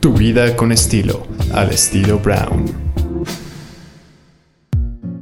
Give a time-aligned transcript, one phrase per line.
[0.00, 2.66] Tu vida con estilo, al estilo Brown.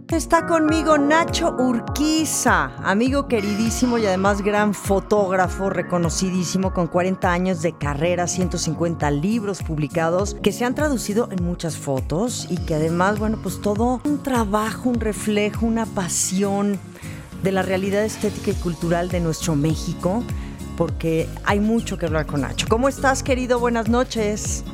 [0.08, 7.72] Está conmigo Nacho Urquiza, amigo queridísimo y además gran fotógrafo, reconocidísimo, con 40 años de
[7.72, 13.38] carrera, 150 libros publicados que se han traducido en muchas fotos y que además, bueno,
[13.42, 16.78] pues todo un trabajo, un reflejo, una pasión
[17.42, 20.22] de la realidad estética y cultural de nuestro México,
[20.76, 22.66] porque hay mucho que hablar con Nacho.
[22.68, 23.58] ¿Cómo estás, querido?
[23.58, 24.64] Buenas noches.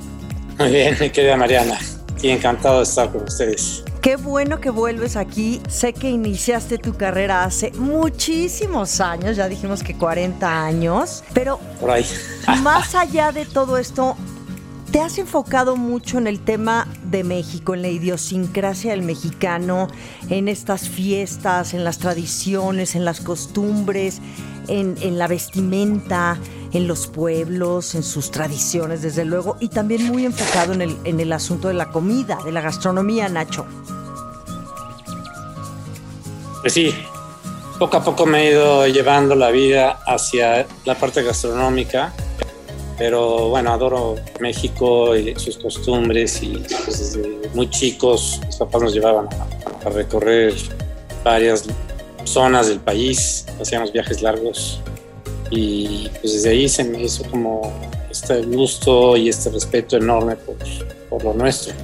[0.59, 1.79] Muy bien, mi querida Mariana.
[2.23, 3.85] Y encantado de estar con ustedes.
[4.01, 5.61] Qué bueno que vuelves aquí.
[5.69, 11.91] Sé que iniciaste tu carrera hace muchísimos años, ya dijimos que 40 años, pero Por
[11.91, 12.05] ahí.
[12.63, 14.17] más allá de todo esto,
[14.91, 19.89] te has enfocado mucho en el tema de México, en la idiosincrasia del mexicano,
[20.29, 24.21] en estas fiestas, en las tradiciones, en las costumbres,
[24.69, 26.39] en, en la vestimenta,
[26.73, 31.21] en los pueblos, en sus tradiciones, desde luego, y también muy enfocado en el, en
[31.21, 33.67] el asunto de la comida, de la gastronomía, Nacho.
[36.63, 36.95] Pues sí,
[37.79, 42.13] poco a poco me he ido llevando la vida hacia la parte gastronómica,
[42.97, 48.95] pero bueno, adoro México y sus costumbres y pues, desde muy chicos mis papás nos
[48.95, 50.55] llevaban a, a recorrer
[51.25, 51.65] varias
[52.25, 54.81] zonas del país, hacíamos viajes largos
[55.51, 57.73] y pues desde ahí se me hizo como
[58.11, 60.57] este gusto y este respeto enorme por,
[61.11, 61.75] por lo nuestro.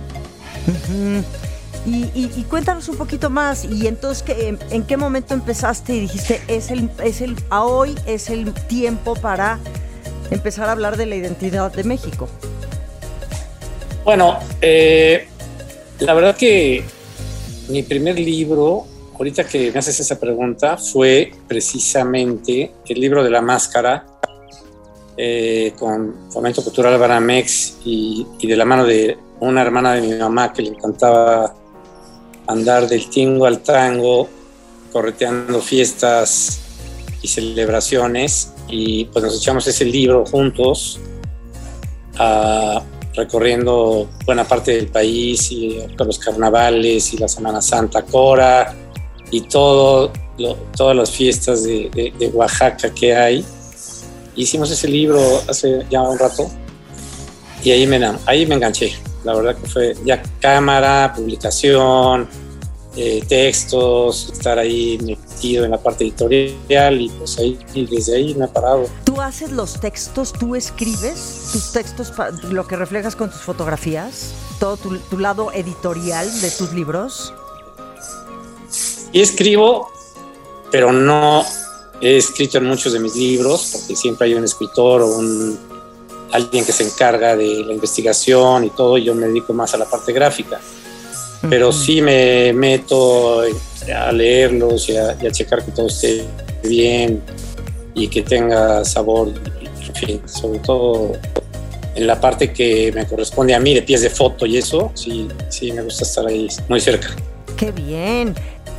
[1.87, 3.65] Y, y- y cuéntanos un poquito más.
[3.65, 7.65] Y entonces, ¿qué- en, en qué momento empezaste y dijiste, es el, es el, a
[7.65, 9.59] hoy es el tiempo para
[10.31, 12.29] empezar a hablar de la identidad de México?
[14.05, 15.29] Bueno, eh,
[16.01, 16.85] la verdad que
[17.69, 18.87] mi primer libro,
[19.19, 24.07] ahorita que me haces esa pregunta, fue precisamente el libro de la máscara
[25.17, 30.15] eh, con Fomento Cultural Banamex y, y de la mano de una hermana de mi
[30.15, 31.55] mamá que le encantaba
[32.47, 34.29] andar del tingo al tango,
[34.93, 36.61] correteando fiestas
[37.21, 38.53] y celebraciones.
[38.69, 41.01] Y pues nos echamos ese libro juntos.
[42.19, 42.83] ah,
[43.15, 48.73] recorriendo buena parte del país y con los carnavales y la Semana Santa Cora
[49.31, 53.45] y todo, lo- todas las fiestas de, de- de Oaxaca que hay.
[54.37, 56.49] Hicimos ese libro hace ya un rato
[57.63, 58.93] y ahí me, ahí me enganché.
[59.25, 62.29] La verdad que fue ya cámara, publicación,
[62.97, 68.35] eh, textos, estar ahí metido en la parte editorial y pues ahí y desde ahí
[68.35, 68.87] me ha parado.
[69.05, 72.13] ¿Tú haces los textos, tú escribes tus textos,
[72.51, 74.33] lo que reflejas con tus fotografías?
[74.61, 77.35] ¿Todo tu, tu lado editorial de tus libros?
[79.13, 79.91] Y escribo,
[80.71, 81.45] pero no
[82.01, 85.59] he escrito en muchos de mis libros, porque siempre hay un escritor o un,
[86.33, 89.79] alguien que se encarga de la investigación y todo, y yo me dedico más a
[89.79, 90.61] la parte gráfica.
[91.49, 93.43] Pero sí me meto
[93.95, 96.25] a leerlos y a, y a checar que todo esté
[96.65, 97.23] bien
[97.95, 99.33] y que tenga sabor,
[99.87, 101.13] en fin, sobre todo
[101.95, 105.29] en la parte que me corresponde a mí, de pies de foto y eso, sí,
[105.49, 107.09] sí me gusta estar ahí muy cerca.
[107.57, 108.35] ¡Qué bien!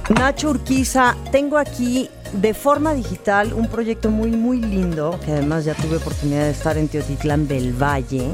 [0.09, 5.75] Nacho Urquiza, tengo aquí de forma digital un proyecto muy, muy lindo, que además ya
[5.75, 8.31] tuve oportunidad de estar en Teotitlán del Valle,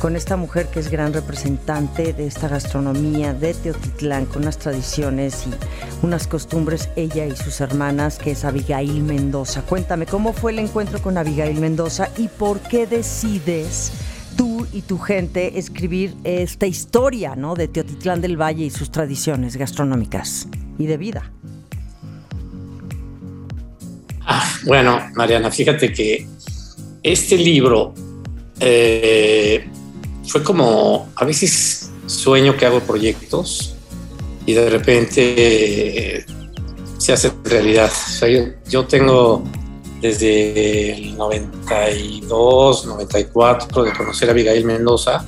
[0.00, 5.46] con esta mujer que es gran representante de esta gastronomía de Teotitlán, con unas tradiciones
[5.46, 5.50] y
[6.04, 9.60] unas costumbres, ella y sus hermanas, que es Abigail Mendoza.
[9.62, 13.92] Cuéntame, ¿cómo fue el encuentro con Abigail Mendoza y por qué decides
[14.36, 17.54] tú y tu gente escribir esta historia ¿no?
[17.54, 21.30] de Teotitlán del Valle y sus tradiciones gastronómicas y de vida.
[24.22, 26.26] Ah, bueno, Mariana, fíjate que
[27.02, 27.94] este libro
[28.60, 29.68] eh,
[30.26, 33.74] fue como, a veces sueño que hago proyectos
[34.46, 35.34] y de repente
[36.16, 36.26] eh,
[36.98, 37.90] se hace realidad.
[37.90, 39.44] O sea, yo, yo tengo
[40.00, 45.24] desde el 92, 94 de conocer a Abigail Mendoza.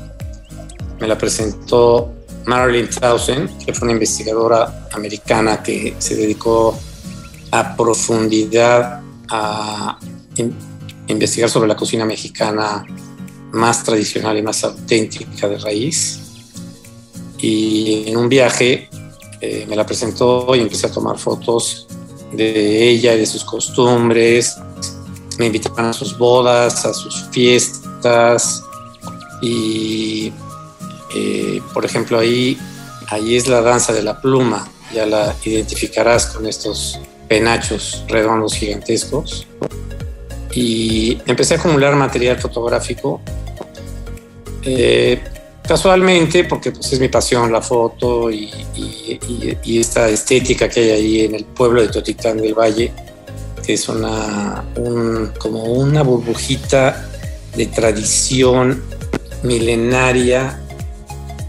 [1.01, 6.78] Me la presentó Marilyn Townsend, que fue una investigadora americana que se dedicó
[7.51, 9.98] a profundidad a
[10.37, 10.54] in-
[11.07, 12.84] investigar sobre la cocina mexicana
[13.53, 16.21] más tradicional y más auténtica de raíz.
[17.39, 18.89] Y en un viaje
[19.41, 21.89] eh, me la presentó y empecé a tomar fotos
[22.33, 24.57] de ella y de sus costumbres.
[25.39, 28.63] Me invitaban a sus bodas, a sus fiestas.
[29.43, 30.33] Y,
[31.15, 32.59] eh, por ejemplo, ahí,
[33.09, 34.68] ahí es la danza de la pluma.
[34.95, 39.47] Ya la identificarás con estos penachos redondos gigantescos.
[40.53, 43.21] Y empecé a acumular material fotográfico
[44.62, 45.18] Eh,
[45.66, 48.51] casualmente, porque pues, es mi pasión la foto y,
[49.65, 52.92] esta estética que hay ahí en el pueblo de Totitlán del Valle,
[53.65, 54.65] que es una,
[55.39, 57.09] como una burbujita
[57.57, 58.83] de tradición
[59.42, 60.59] milenaria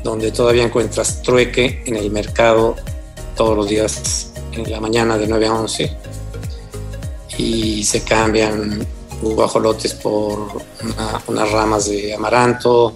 [0.03, 2.75] donde todavía encuentras trueque en el mercado
[3.35, 5.97] todos los días en la mañana de 9 a 11
[7.37, 8.85] y se cambian
[9.21, 10.61] guajolotes por
[11.27, 12.93] unas ramas de amaranto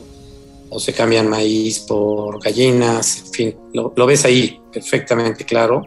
[0.70, 5.84] o se cambian maíz por gallinas, en fin, lo, ves ahí perfectamente claro.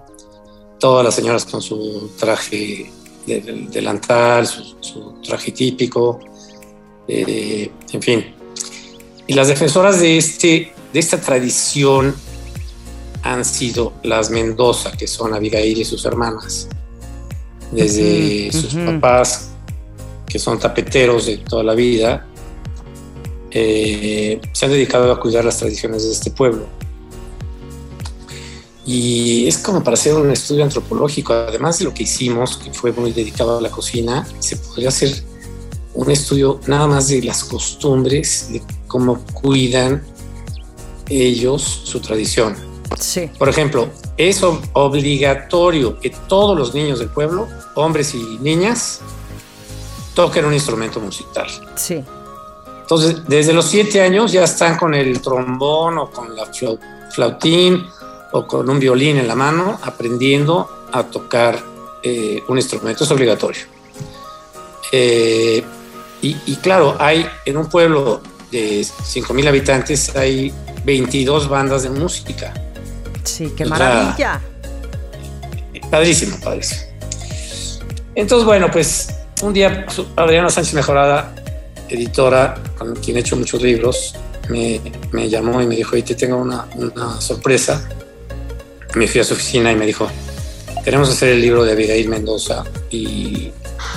[0.78, 2.90] Todas las señoras con su traje
[3.26, 6.20] del delantal, su, traje típico,
[7.06, 8.34] eh, en fin.
[9.26, 12.14] Y las defensoras de, este, de esta tradición
[13.22, 16.68] han sido las Mendoza, que son Abigail y sus hermanas.
[17.72, 19.50] Desde sus papás,
[20.26, 22.26] que son tapeteros de toda la vida,
[23.50, 26.66] eh, se han dedicado a cuidar las tradiciones de este pueblo.
[28.86, 32.92] Y es como para hacer un estudio antropológico, además de lo que hicimos, que fue
[32.92, 35.22] muy dedicado a la cocina, se podría hacer
[35.92, 40.02] un estudio nada más de las costumbres, de cómo cuidan
[41.08, 42.56] ellos su tradición.
[42.98, 43.30] Sí.
[43.38, 49.00] Por ejemplo, es obligatorio que todos los niños del pueblo, hombres y niñas,
[50.14, 51.48] toquen un instrumento musical.
[51.76, 52.02] Sí.
[52.80, 56.50] Entonces, desde los siete años ya están con el trombón o con la
[57.10, 57.86] flautín
[58.32, 61.62] o con un violín en la mano aprendiendo a tocar
[62.02, 63.04] eh, un instrumento.
[63.04, 63.62] Es obligatorio.
[64.92, 65.62] Eh,
[66.20, 68.20] y, claro, hay en un pueblo
[68.50, 70.52] de 5.000 habitantes, hay
[70.88, 72.54] 22 bandas de música.
[73.22, 74.40] Sí, qué maravilla.
[75.90, 76.80] padrísimo, padrísimo.
[78.14, 79.84] Entonces, bueno, pues un día
[80.16, 81.34] Adriana Sánchez Mejorada,
[81.90, 84.14] editora con quien he hecho muchos libros,
[84.48, 84.80] me,
[85.12, 87.86] me llamó y me dijo, y te tengo una, una, sorpresa.
[88.94, 90.08] Me fui a su oficina y me dijo,
[90.84, 93.52] queremos hacer el libro de Abigail Mendoza y,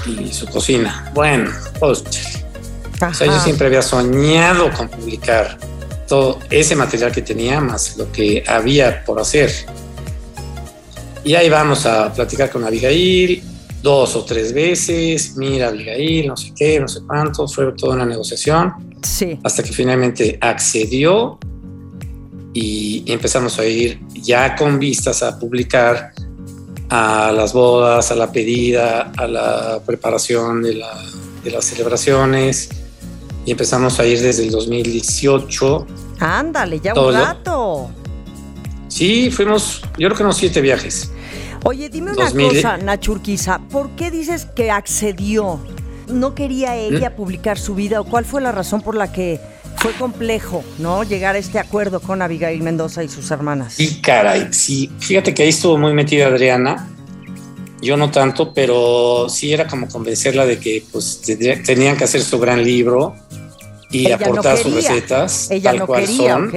[0.08, 1.10] y su cocina.
[1.14, 2.04] Bueno, pues,
[3.02, 5.58] o sea, yo siempre había soñado con publicar
[6.12, 9.50] todo ese material que tenía, más lo que había por hacer.
[11.24, 13.42] Y ahí vamos a platicar con Abigail,
[13.82, 18.06] dos o tres veces, mira Abigail, no sé qué, no sé cuánto, fue toda una
[18.06, 18.74] negociación.
[19.02, 19.40] Sí.
[19.42, 21.40] Hasta que finalmente accedió
[22.54, 26.12] y empezamos a ir ya con vistas a publicar
[26.90, 32.81] a las bodas, a la pedida, a la preparación de, las celebraciones
[33.46, 35.88] y empezamos a ir desde el 2018.
[36.20, 37.90] Ándale, ya un rato.
[38.88, 41.12] Sí, fuimos, yo creo que unos siete viajes.
[41.64, 45.60] Oye, dime una cosa, Nachurquiza, ¿por qué dices que accedió?
[46.08, 47.16] ¿No quería ella ¿Mm?
[47.16, 49.40] publicar su vida o cuál fue la razón por la que
[49.78, 51.04] fue complejo, ¿no?
[51.04, 53.74] Llegar a este acuerdo con Abigail Mendoza y sus hermanas.
[53.74, 54.92] Sí, caray, sí.
[55.00, 56.88] Fíjate que ahí estuvo muy metida Adriana.
[57.82, 62.40] Yo no tanto, pero sí era como convencerla de que pues tenían que hacer su
[62.40, 63.16] gran libro
[63.90, 66.52] y aportar sus recetas ella tal no cual quería, son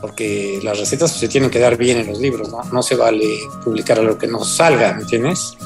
[0.00, 2.62] porque las recetas se tienen que dar bien en los libros, ¿no?
[2.72, 3.26] No se vale
[3.62, 5.56] publicar algo que no salga, ¿me entiendes?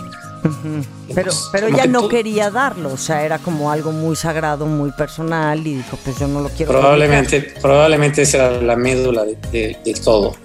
[1.15, 5.67] Pero, pero ella no quería darlo, o sea, era como algo muy sagrado, muy personal
[5.67, 6.73] y dijo, pues yo no lo quiero.
[6.73, 10.37] Probablemente, probablemente esa era la médula de, todo.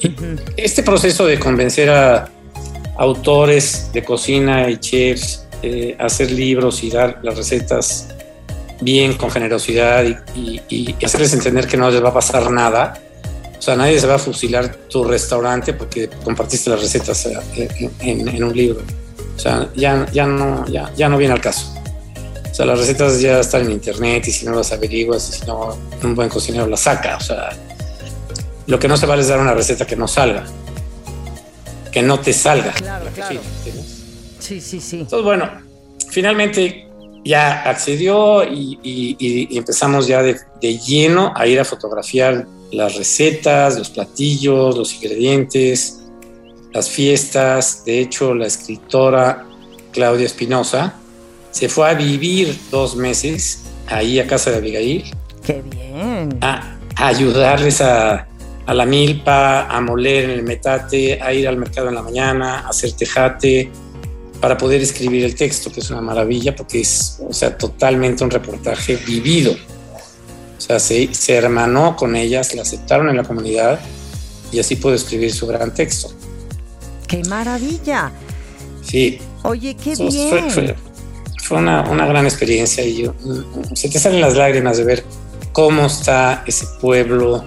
[0.55, 2.29] Este proceso de convencer a
[2.99, 8.07] autores de cocina y chefs eh, hacer libros y dar las recetas
[8.81, 12.93] bien, con generosidad y, y hacerles entender que no les va a pasar nada,
[13.59, 18.41] o sea, nadie se va a fusilar tu restaurante porque compartiste las recetas eh, en,
[18.41, 18.81] un libro.
[19.35, 21.75] O sea, ya, ya, no, ya, ya no viene al caso.
[22.49, 25.45] O sea, las recetas ya están en internet y si no las averiguas y si
[25.45, 27.17] no, un buen cocinero las saca.
[27.17, 27.49] O sea,
[28.67, 30.45] lo que no se vale es dar una receta que no salga.
[31.91, 32.71] Que no te salga.
[32.73, 33.39] Claro, claro.
[34.39, 34.99] Sí, sí, sí.
[34.99, 35.49] Entonces, bueno,
[36.09, 36.87] finalmente
[37.25, 43.89] ya accedió y, empezamos ya de, de, lleno a ir a fotografiar las recetas, los
[43.89, 45.99] platillos, los ingredientes,
[46.73, 47.83] las fiestas.
[47.85, 49.45] De hecho, la escritora
[49.91, 50.95] Claudia Espinosa
[51.51, 55.03] se fue a vivir dos meses ahí a casa de Abigail.
[55.43, 56.37] ¡Qué bien!
[56.41, 58.28] A, ayudarles a,
[58.69, 62.59] a, la milpa, a moler en el metate, a ir al mercado en la mañana,
[62.59, 63.71] a hacer tejate,
[64.39, 68.29] para poder escribir el texto, que es una maravilla porque es, o sea, totalmente un
[68.29, 69.53] reportaje vivido.
[70.57, 73.79] O sea, se, se hermanó con ellas, la aceptaron en la comunidad
[74.51, 76.11] y así pudo escribir su gran texto.
[77.07, 78.11] ¡Qué maravilla!
[78.83, 79.19] Sí.
[79.43, 80.75] Oye, qué bien.
[81.41, 85.03] Fue, una, una, gran experiencia y mm, se te salen las lágrimas de ver
[85.53, 87.43] cómo está ese pueblo,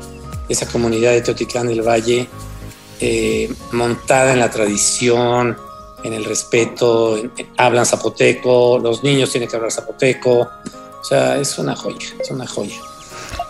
[0.48, 2.28] esa comunidad de Teotitlán del Valle,
[3.00, 5.56] eh, montada en la tradición,
[6.04, 7.18] en el respeto,
[7.56, 12.46] hablan zapoteco, los niños tienen que hablar zapoteco, o sea, es una joya, es una
[12.46, 12.76] joya.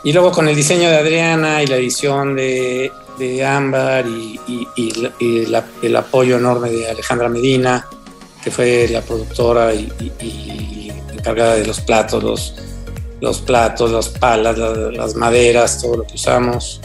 [0.04, 4.38] Y luego con el diseño de Adriana y la edición de, de Ámbar y,
[5.82, 7.86] el apoyo enorme de Alejandra Medina,
[8.42, 12.54] que fue la productora y, encargada de los platos, los,
[13.22, 16.80] los platos, las palas, las, maderas, todo lo que usamos.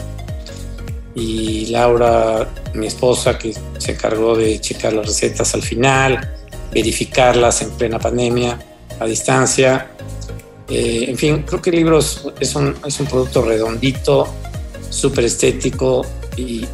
[1.16, 6.36] Y Laura, mi esposa, que se encargó de checar las recetas al final,
[6.72, 8.56] verificarlas en plena pandemia,
[9.00, 9.90] a distancia.
[10.68, 14.28] Eh, en fin, creo que el libro es, un, es un producto redondito,
[14.90, 16.64] súper estético y,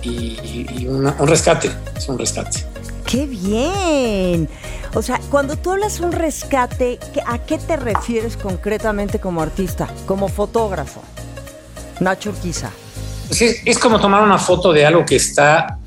[0.86, 2.73] un rescate, es un rescate.
[3.06, 4.48] ¡Qué bien!
[4.94, 10.28] O sea, cuando tú hablas un rescate, ¿a qué te refieres concretamente como artista, como
[10.28, 11.02] fotógrafo?
[12.00, 12.70] Nacho Urquiza.
[13.28, 15.78] Pues es, como tomar una foto de algo que está,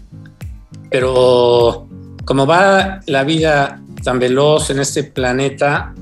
[0.89, 1.87] pero
[2.25, 5.93] como va la vida tan veloz en este planeta,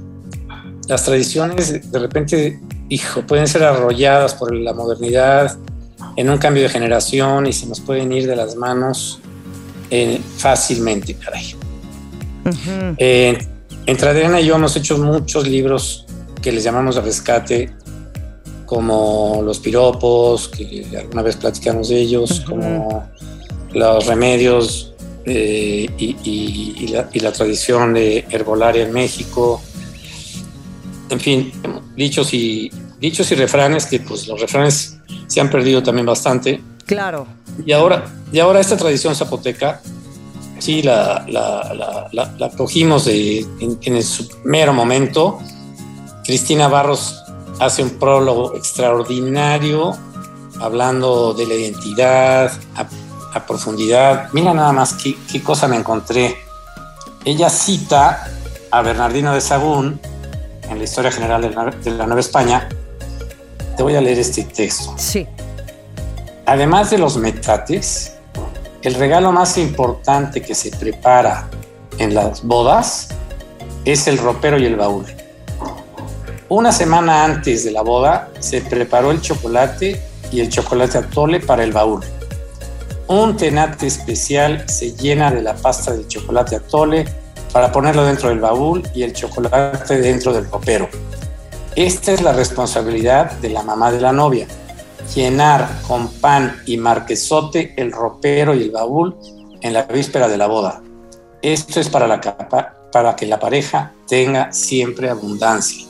[0.87, 5.57] las tradiciones de repente, hijo, pueden ser arrolladas por la modernidad
[6.15, 9.19] en un cambio de generación y se nos pueden ir de las manos
[9.95, 11.55] eh, fácilmente, caray.
[12.97, 13.37] Eh,
[13.85, 16.05] entre Adriana y yo hemos hecho muchos libros
[16.41, 17.73] que les llamamos de rescate,
[18.65, 23.07] como Los piropos, que alguna vez platicamos de ellos, como
[23.73, 24.93] Los remedios
[25.25, 29.61] eh, y, la, tradición de herbolaria en México.
[31.09, 31.51] En fin,
[31.95, 36.61] dichos y, dichos y refranes, que pues los refranes se han perdido también bastante.
[36.85, 37.27] Claro.
[37.65, 39.81] Y ahora, y ahora esta tradición zapoteca
[40.59, 44.05] sí la, la, cogimos en, el
[44.43, 45.39] mero momento.
[46.23, 47.21] Cristina Barros
[47.59, 49.95] hace un prólogo extraordinario
[50.59, 52.87] hablando de la identidad a,
[53.45, 54.29] profundidad.
[54.31, 56.37] Mira nada más qué, qué, cosa me encontré.
[57.25, 58.31] Ella cita
[58.71, 59.99] a Bernardino de Sagún
[60.69, 62.69] en la historia general la, de la Nueva España.
[63.75, 64.93] Te voy a leer este texto.
[64.97, 65.27] Sí.
[66.47, 68.13] Además de los metates,
[68.83, 71.49] el regalo más importante que se prepara
[71.97, 73.09] en las bodas
[73.83, 75.05] es el ropero y el baúl.
[76.47, 79.99] Una semana antes de la boda se preparó el chocolate
[80.31, 82.03] y el chocolate atole para el baúl.
[83.07, 87.05] Un tenate especial se llena de la pasta de chocolate atole
[87.51, 90.89] para ponerlo dentro del baúl y el chocolate dentro del ropero.
[91.75, 94.47] Esta es la responsabilidad de la mamá de la novia
[95.13, 99.15] llenar con pan y marquesote el ropero y el baúl
[99.61, 100.81] en la víspera de la boda.
[101.41, 102.19] Esto es para, la,
[102.91, 105.85] para que la pareja tenga siempre abundancia.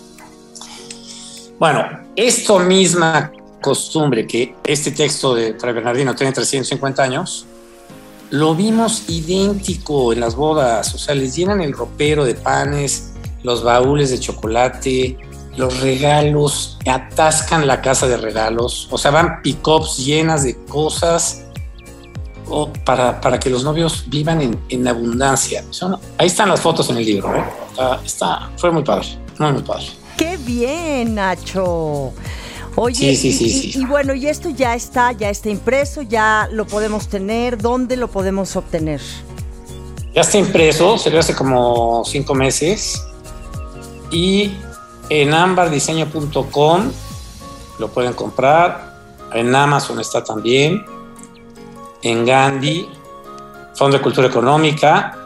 [1.60, 3.32] Bueno, esto misma
[3.62, 7.46] costumbre que este texto de Fray Bernardino tiene 350 años,
[8.30, 13.64] lo vimos idéntico en las bodas, o sea, les llenan el ropero de panes, los
[13.64, 15.18] baúles de chocolate,
[15.58, 21.44] los regalos, atascan la casa de regalos, o sea, van pick-ups llenas de cosas
[22.48, 25.64] o para, para, que los novios vivan en, en abundancia.
[26.18, 27.44] ahí están las fotos en el libro, ¿eh?
[28.04, 29.08] está, fue muy padre,
[29.40, 29.86] muy, muy padre.
[30.18, 32.14] ¡Qué bien, Nacho!
[32.78, 36.68] Oye, sí, sí, sí, y, bueno, y esto ya está, ya está impreso, ya lo
[36.68, 37.58] podemos tener.
[37.58, 39.00] ¿Dónde lo podemos obtener?
[40.14, 43.02] Ya está impreso, se hace como cinco meses.
[44.12, 44.52] Y
[45.10, 46.92] en ambardiseño.com
[47.80, 48.96] lo pueden comprar.
[49.34, 50.86] En Amazon está también.
[52.02, 52.88] En Gandhi,
[53.76, 55.18] Fondo de Cultura Económica.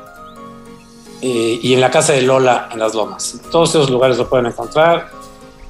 [1.22, 3.42] Eh, y en la casa de Lola en las Lomas.
[3.52, 5.12] todos esos lugares lo pueden encontrar.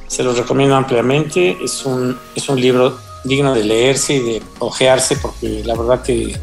[0.08, 1.58] Se los recomiendo ampliamente.
[1.64, 6.40] Es un, es un libro digno de leerse y de ojearse porque la verdad que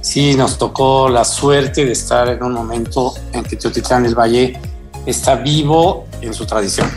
[0.00, 4.60] sí nos tocó la suerte de estar en un momento en que Teotitlán del Valle
[5.06, 6.90] está vivo en su tradición.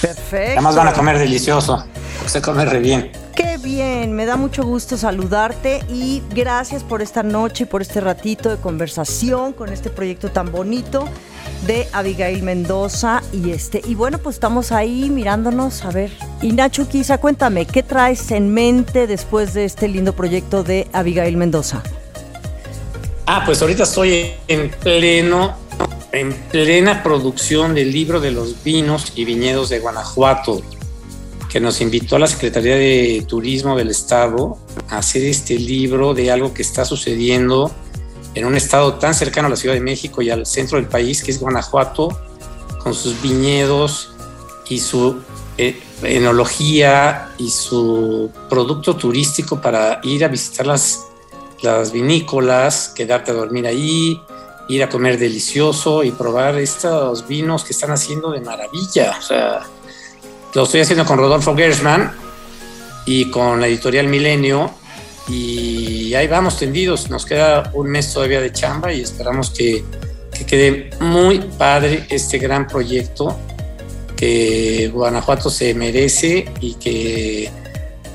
[0.00, 0.52] Perfecto.
[0.52, 1.84] Además van a comer delicioso,
[2.26, 3.12] se come re bien.
[3.34, 8.00] Qué bien, me da mucho gusto saludarte y gracias por esta noche y por este
[8.00, 11.06] ratito de conversación con este proyecto tan bonito
[11.66, 16.10] de Abigail Mendoza y este y bueno pues estamos ahí mirándonos a ver
[16.42, 21.36] y Nacho quizá cuéntame qué traes en mente después de este lindo proyecto de Abigail
[21.36, 21.82] Mendoza
[23.26, 25.56] ah pues ahorita estoy en pleno
[26.12, 30.60] en plena producción del libro de los vinos y viñedos de Guanajuato,
[31.48, 36.30] que nos invitó a la Secretaría de Turismo del Estado a hacer este libro de
[36.30, 37.70] algo que está sucediendo
[38.34, 41.22] en un estado tan cercano a la Ciudad de México y al centro del país,
[41.22, 42.08] que es Guanajuato,
[42.82, 44.12] con sus viñedos
[44.68, 45.20] y su
[45.58, 51.06] eh, enología y su producto turístico para ir a visitar las,
[51.62, 54.20] las vinícolas, quedarte a dormir ahí,
[54.70, 59.16] ir a comer delicioso y probar estos vinos que están haciendo de maravilla.
[59.18, 59.60] O sea,
[60.54, 62.12] lo estoy haciendo con Rodolfo Gersman
[63.04, 64.70] y con la editorial Milenio
[65.28, 67.10] y ahí vamos tendidos.
[67.10, 69.84] Nos queda un mes todavía de chamba y esperamos que,
[70.32, 73.36] que quede muy padre este gran proyecto
[74.16, 77.50] que Guanajuato se merece y que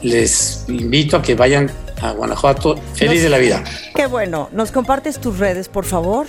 [0.03, 1.69] les invito a que vayan
[2.09, 3.63] a Guanajuato feliz de la vida.
[3.95, 4.49] Qué bueno.
[4.51, 6.27] ¿Nos compartes tus redes, por favor?